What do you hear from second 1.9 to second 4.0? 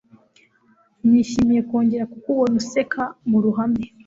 kukubona useka muruhame.